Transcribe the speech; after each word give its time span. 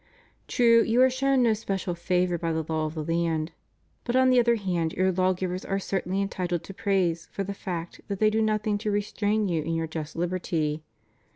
True, 0.47 0.81
you 0.81 0.99
are 1.03 1.11
shown 1.11 1.43
no 1.43 1.53
special 1.53 1.93
favor 1.93 2.39
by 2.39 2.51
the 2.53 2.65
law 2.67 2.87
of 2.87 2.95
the 2.95 3.03
land, 3.05 3.51
but 4.03 4.15
on 4.15 4.31
the 4.31 4.39
other 4.39 4.55
hand 4.55 4.93
your 4.93 5.11
lawgivers 5.11 5.63
are 5.63 5.77
certainly 5.77 6.23
entitled 6.23 6.63
to 6.63 6.73
praise 6.73 7.27
for 7.31 7.43
the 7.43 7.53
fact 7.53 8.01
that 8.07 8.17
they 8.17 8.31
do 8.31 8.41
nothing 8.41 8.79
to 8.79 8.89
restrain 8.89 9.47
you 9.47 9.61
in 9.61 9.75
your 9.75 9.85
just 9.85 10.15
liberty. 10.15 10.81